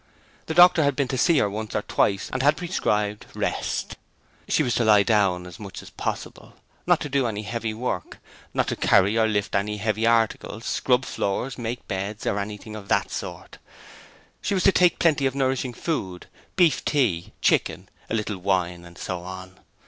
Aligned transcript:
The 0.47 0.55
doctor 0.55 0.81
had 0.83 0.95
been 0.95 1.07
to 1.09 1.15
see 1.15 1.37
her 1.37 1.47
once 1.47 1.75
or 1.75 1.83
twice 1.83 2.31
and 2.33 2.41
had 2.41 2.57
prescribed 2.57 3.27
rest. 3.35 3.97
She 4.47 4.63
was 4.63 4.73
to 4.73 4.83
lie 4.83 5.03
down 5.03 5.45
as 5.45 5.59
much 5.59 5.83
as 5.83 5.91
possible, 5.91 6.55
not 6.87 6.99
to 7.01 7.07
do 7.07 7.27
any 7.27 7.43
heavy 7.43 7.75
work 7.75 8.17
not 8.51 8.67
to 8.69 8.75
carry 8.75 9.15
or 9.15 9.27
lift 9.27 9.53
any 9.53 9.77
heavy 9.77 10.07
articles, 10.07 10.65
scrub 10.65 11.05
floors, 11.05 11.59
make 11.59 11.87
beds, 11.87 12.25
or 12.25 12.39
anything 12.39 12.75
of 12.75 12.87
that 12.87 13.11
sort: 13.11 13.57
and 13.57 13.57
she 14.41 14.55
was 14.55 14.63
to 14.63 14.71
take 14.71 14.97
plenty 14.97 15.27
of 15.27 15.35
nourishing 15.35 15.71
food, 15.75 16.25
beef 16.55 16.83
tea, 16.83 17.31
chicken, 17.39 17.87
a 18.09 18.15
little 18.15 18.39
wine 18.39 18.83
and 18.83 18.97
so 18.97 19.19
on. 19.19 19.59